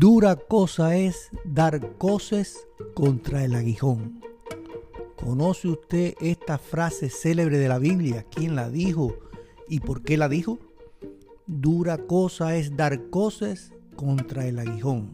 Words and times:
Dura 0.00 0.34
cosa 0.36 0.96
es 0.96 1.28
dar 1.44 1.98
coces 1.98 2.66
contra 2.94 3.44
el 3.44 3.54
aguijón. 3.54 4.22
¿Conoce 5.14 5.68
usted 5.68 6.14
esta 6.22 6.56
frase 6.56 7.10
célebre 7.10 7.58
de 7.58 7.68
la 7.68 7.78
Biblia? 7.78 8.24
¿Quién 8.34 8.56
la 8.56 8.70
dijo 8.70 9.14
y 9.68 9.80
por 9.80 10.00
qué 10.00 10.16
la 10.16 10.30
dijo? 10.30 10.58
Dura 11.46 11.98
cosa 11.98 12.56
es 12.56 12.78
dar 12.78 13.10
coces 13.10 13.74
contra 13.94 14.46
el 14.46 14.60
aguijón. 14.60 15.10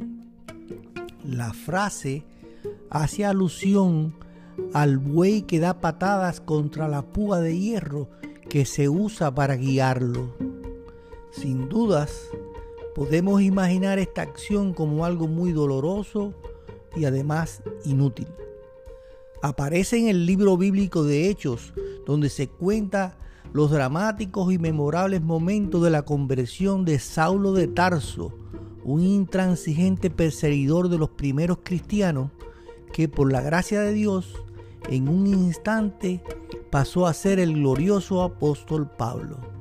La 1.24 1.52
frase 1.52 2.24
hace 2.88 3.24
alusión 3.24 4.14
al 4.73 4.98
buey 4.98 5.42
que 5.42 5.59
da 5.59 5.80
patadas 5.80 6.41
contra 6.41 6.87
la 6.87 7.02
púa 7.02 7.41
de 7.41 7.59
hierro 7.59 8.09
que 8.48 8.64
se 8.64 8.88
usa 8.88 9.34
para 9.34 9.56
guiarlo. 9.56 10.37
Sin 11.32 11.68
dudas, 11.68 12.30
podemos 12.96 13.42
imaginar 13.42 13.98
esta 13.98 14.23
acción 14.23 14.73
como 14.73 15.05
algo 15.05 15.28
muy 15.28 15.52
doloroso 15.52 16.32
y 16.96 17.05
además 17.05 17.62
inútil. 17.84 18.27
Aparece 19.42 19.98
en 19.98 20.09
el 20.09 20.24
libro 20.24 20.56
bíblico 20.56 21.05
de 21.05 21.28
Hechos, 21.28 21.74
donde 22.06 22.30
se 22.30 22.48
cuenta 22.48 23.19
los 23.52 23.70
dramáticos 23.70 24.50
y 24.50 24.56
memorables 24.56 25.20
momentos 25.20 25.82
de 25.82 25.91
la 25.91 26.06
conversión 26.06 26.86
de 26.86 26.98
Saulo 26.98 27.52
de 27.52 27.69
Tarso, 27.69 28.32
un 28.82 29.02
intransigente 29.02 30.08
perseguidor 30.08 30.88
de 30.88 30.97
los 30.97 31.10
primeros 31.10 31.58
cristianos 31.64 32.30
que 32.94 33.10
por 33.10 33.30
la 33.30 33.42
gracia 33.42 33.83
de 33.83 33.92
Dios 33.92 34.42
en 34.88 35.10
un 35.10 35.27
instante 35.27 36.22
pasó 36.70 37.06
a 37.06 37.12
ser 37.12 37.41
el 37.41 37.52
glorioso 37.52 38.22
apóstol 38.22 38.91
Pablo. 38.97 39.55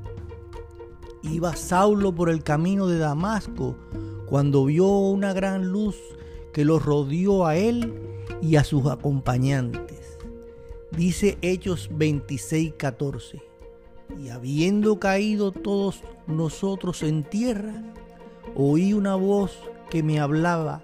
Iba 1.32 1.56
Saulo 1.56 2.14
por 2.14 2.30
el 2.30 2.44
camino 2.44 2.88
de 2.88 3.00
Damasco 3.00 3.76
cuando 4.28 4.66
vio 4.66 4.88
una 4.88 5.34
gran 5.34 5.72
luz 5.72 5.96
que 6.54 6.64
lo 6.64 6.80
rodeó 6.80 7.46
a 7.46 7.56
él 7.56 7.94
y 8.42 8.58
a 8.58 8.64
sus 8.64 8.86
acompañantes. 8.86 10.18
Dice 10.92 11.38
Hechos 11.42 11.90
26:14. 11.92 13.42
Y 14.20 14.30
habiendo 14.30 15.00
caído 15.00 15.52
todos 15.52 16.02
nosotros 16.28 17.02
en 17.02 17.24
tierra, 17.24 17.84
oí 18.56 18.94
una 18.94 19.16
voz 19.16 19.58
que 19.90 20.04
me 20.04 20.20
hablaba 20.20 20.84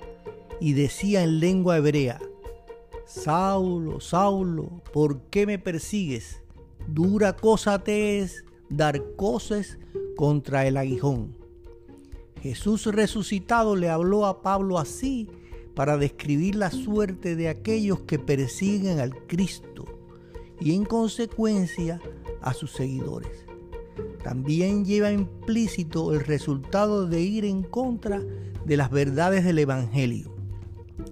y 0.59 0.73
decía 0.73 1.23
en 1.23 1.39
lengua 1.39 1.77
hebrea, 1.77 2.19
Saulo, 3.05 3.99
Saulo, 3.99 4.81
¿por 4.91 5.21
qué 5.29 5.45
me 5.45 5.59
persigues? 5.59 6.41
Dura 6.87 7.35
cosa 7.35 7.83
te 7.83 8.19
es 8.19 8.43
dar 8.69 9.03
coces 9.15 9.77
contra 10.21 10.67
el 10.67 10.77
aguijón. 10.77 11.35
Jesús 12.43 12.85
resucitado 12.85 13.75
le 13.75 13.89
habló 13.89 14.27
a 14.27 14.43
Pablo 14.43 14.77
así 14.77 15.27
para 15.73 15.97
describir 15.97 16.53
la 16.53 16.69
suerte 16.69 17.35
de 17.35 17.49
aquellos 17.49 18.01
que 18.01 18.19
persiguen 18.19 18.99
al 18.99 19.15
Cristo 19.25 19.85
y 20.59 20.75
en 20.75 20.85
consecuencia 20.85 21.99
a 22.39 22.53
sus 22.53 22.71
seguidores. 22.71 23.47
También 24.23 24.85
lleva 24.85 25.11
implícito 25.11 26.13
el 26.13 26.19
resultado 26.19 27.07
de 27.07 27.21
ir 27.21 27.43
en 27.43 27.63
contra 27.63 28.21
de 28.63 28.77
las 28.77 28.91
verdades 28.91 29.43
del 29.43 29.57
Evangelio. 29.57 30.35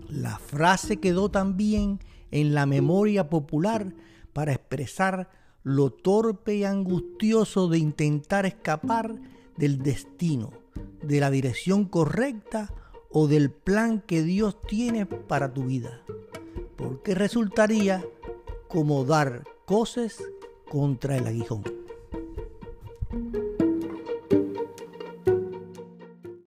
La 0.08 0.38
frase 0.38 0.98
quedó 0.98 1.32
también 1.32 1.98
en 2.30 2.54
la 2.54 2.68
memoria 2.68 3.28
popular 3.28 3.92
para 4.34 4.54
expresar 4.54 5.32
lo 5.70 5.92
torpe 5.92 6.56
y 6.56 6.64
angustioso 6.64 7.68
de 7.68 7.78
intentar 7.78 8.48
escapar 8.48 9.14
del 9.56 9.84
destino, 9.84 10.52
de 11.04 11.20
la 11.20 11.30
dirección 11.30 11.86
correcta 11.86 12.74
o 13.12 13.28
del 13.28 13.52
plan 13.52 14.02
que 14.02 14.24
Dios 14.24 14.60
tiene 14.68 15.06
para 15.06 15.54
tu 15.54 15.66
vida. 15.66 16.02
Porque 16.76 17.14
resultaría 17.14 18.04
como 18.68 19.06
dar 19.06 19.44
coces 19.66 20.24
contra 20.68 21.18
el 21.18 21.28
aguijón. 21.28 21.79